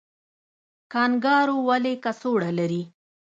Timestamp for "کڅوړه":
2.03-2.49